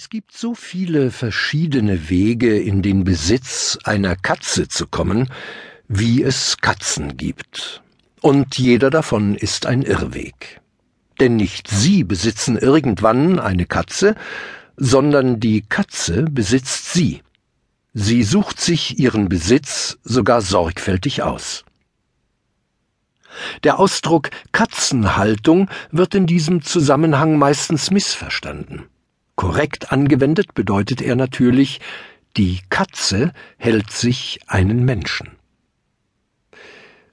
[0.00, 5.28] Es gibt so viele verschiedene Wege, in den Besitz einer Katze zu kommen,
[5.88, 7.82] wie es Katzen gibt.
[8.20, 10.60] Und jeder davon ist ein Irrweg.
[11.18, 14.14] Denn nicht Sie besitzen irgendwann eine Katze,
[14.76, 17.24] sondern die Katze besitzt Sie.
[17.92, 21.64] Sie sucht sich ihren Besitz sogar sorgfältig aus.
[23.64, 28.84] Der Ausdruck Katzenhaltung wird in diesem Zusammenhang meistens missverstanden.
[29.38, 31.78] Korrekt angewendet bedeutet er natürlich,
[32.36, 35.28] die Katze hält sich einen Menschen.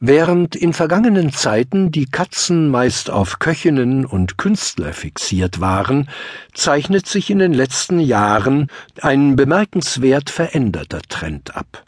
[0.00, 6.10] Während in vergangenen Zeiten die Katzen meist auf Köchinnen und Künstler fixiert waren,
[6.52, 8.66] zeichnet sich in den letzten Jahren
[9.00, 11.84] ein bemerkenswert veränderter Trend ab.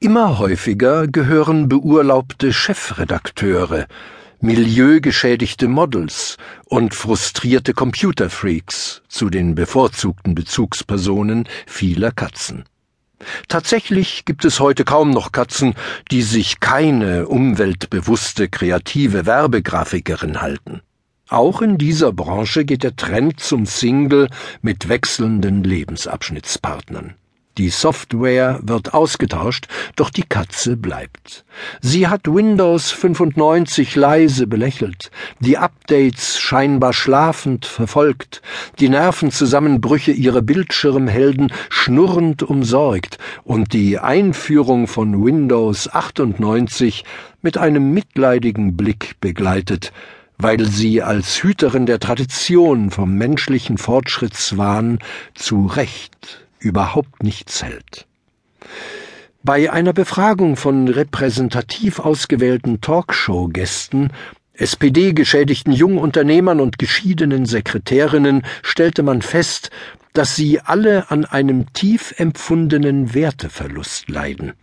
[0.00, 3.86] Immer häufiger gehören beurlaubte Chefredakteure,
[4.40, 6.36] milieugeschädigte Models
[6.66, 12.64] und frustrierte Computerfreaks zu den bevorzugten Bezugspersonen vieler Katzen.
[13.48, 15.74] Tatsächlich gibt es heute kaum noch Katzen,
[16.10, 20.82] die sich keine umweltbewusste kreative Werbegrafikerin halten.
[21.28, 24.28] Auch in dieser Branche geht der Trend zum Single
[24.62, 27.14] mit wechselnden Lebensabschnittspartnern.
[27.58, 31.46] Die Software wird ausgetauscht, doch die Katze bleibt.
[31.80, 38.42] Sie hat Windows 95 leise belächelt, die Updates scheinbar schlafend verfolgt,
[38.78, 47.04] die Nervenzusammenbrüche ihrer Bildschirmhelden schnurrend umsorgt und die Einführung von Windows 98
[47.40, 49.94] mit einem mitleidigen Blick begleitet,
[50.36, 54.98] weil sie als Hüterin der Tradition vom menschlichen Fortschrittswahn
[55.34, 58.06] zu Recht überhaupt nichts hält.
[59.42, 64.10] Bei einer Befragung von repräsentativ ausgewählten Talkshow-Gästen,
[64.54, 69.70] SPD-geschädigten Jungunternehmern und geschiedenen Sekretärinnen stellte man fest,
[70.14, 74.54] dass sie alle an einem tief empfundenen Werteverlust leiden.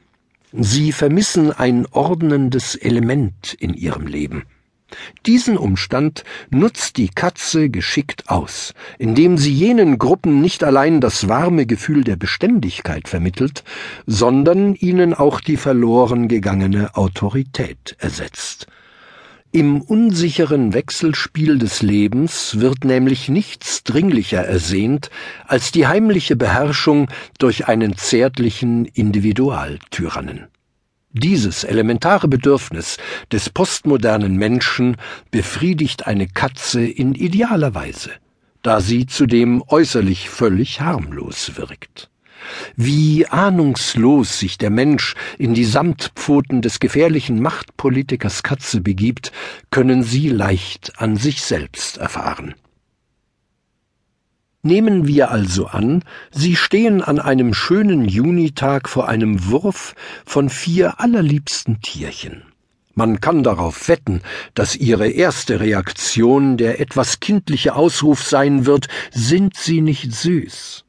[0.51, 4.43] Sie vermissen ein ordnendes Element in ihrem Leben.
[5.25, 11.65] Diesen Umstand nutzt die Katze geschickt aus, indem sie jenen Gruppen nicht allein das warme
[11.65, 13.63] Gefühl der Beständigkeit vermittelt,
[14.05, 18.67] sondern ihnen auch die verloren gegangene Autorität ersetzt.
[19.55, 25.11] Im unsicheren Wechselspiel des Lebens wird nämlich nichts dringlicher ersehnt
[25.45, 30.47] als die heimliche Beherrschung durch einen zärtlichen Individualtyrannen.
[31.15, 32.97] Dieses elementare Bedürfnis
[33.31, 34.97] des postmodernen Menschen
[35.29, 38.09] befriedigt eine Katze in idealer Weise,
[38.63, 42.09] da sie zudem äußerlich völlig harmlos wirkt.
[42.75, 49.31] Wie ahnungslos sich der Mensch in die Samtpfoten des gefährlichen Machtpolitikers Katze begibt,
[49.69, 52.55] können Sie leicht an sich selbst erfahren.
[54.65, 59.93] Nehmen wir also an, Sie stehen an einem schönen Junitag vor einem Wurf
[60.25, 62.43] von vier allerliebsten Tierchen.
[62.95, 64.21] Man kann darauf wetten,
[64.53, 70.85] dass Ihre erste Reaktion der etwas kindliche Ausruf sein wird, sind Sie nicht süß?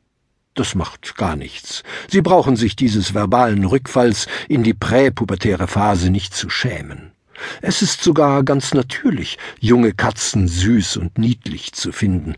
[0.54, 1.82] Das macht gar nichts.
[2.08, 7.13] Sie brauchen sich dieses verbalen Rückfalls in die präpubertäre Phase nicht zu schämen.
[7.62, 12.34] Es ist sogar ganz natürlich, junge Katzen süß und niedlich zu finden,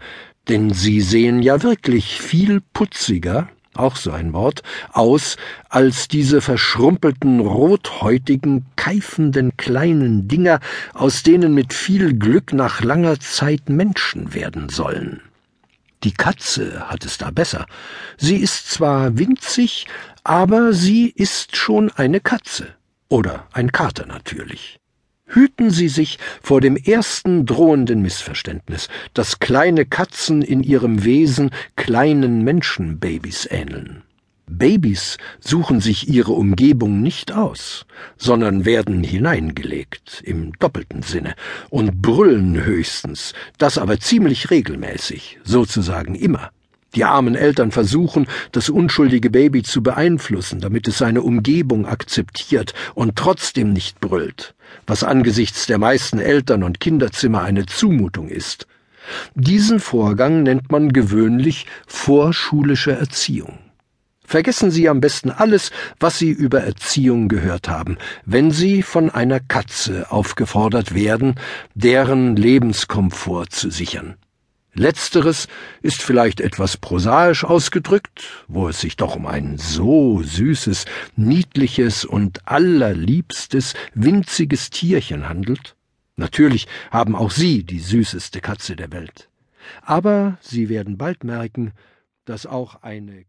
[0.48, 4.62] denn sie sehen ja wirklich viel putziger, auch so ein Wort,
[4.92, 5.36] aus
[5.68, 10.60] als diese verschrumpelten, rothäutigen, keifenden kleinen Dinger,
[10.94, 15.20] aus denen mit viel Glück nach langer Zeit Menschen werden sollen.
[16.04, 17.66] Die Katze hat es da besser.
[18.16, 19.86] Sie ist zwar winzig,
[20.24, 22.74] aber sie ist schon eine Katze.
[23.08, 24.78] Oder ein Kater natürlich.
[25.26, 32.42] Hüten Sie sich vor dem ersten drohenden Missverständnis, dass kleine Katzen in ihrem Wesen kleinen
[32.42, 34.02] Menschenbabys ähneln.
[34.48, 37.84] Babys suchen sich ihre Umgebung nicht aus,
[38.16, 41.34] sondern werden hineingelegt, im doppelten Sinne,
[41.68, 46.52] und brüllen höchstens, das aber ziemlich regelmäßig, sozusagen immer.
[46.94, 53.16] Die armen Eltern versuchen, das unschuldige Baby zu beeinflussen, damit es seine Umgebung akzeptiert und
[53.16, 54.54] trotzdem nicht brüllt,
[54.86, 58.66] was angesichts der meisten Eltern und Kinderzimmer eine Zumutung ist.
[59.34, 63.58] Diesen Vorgang nennt man gewöhnlich vorschulische Erziehung.
[64.24, 65.70] Vergessen Sie am besten alles,
[66.00, 71.36] was Sie über Erziehung gehört haben, wenn Sie von einer Katze aufgefordert werden,
[71.74, 74.16] deren Lebenskomfort zu sichern.
[74.78, 75.48] Letzteres
[75.80, 80.84] ist vielleicht etwas prosaisch ausgedrückt, wo es sich doch um ein so süßes,
[81.16, 85.76] niedliches und allerliebstes, winziges Tierchen handelt.
[86.16, 89.30] Natürlich haben auch Sie die süßeste Katze der Welt.
[89.80, 91.72] Aber Sie werden bald merken,
[92.26, 93.24] dass auch eine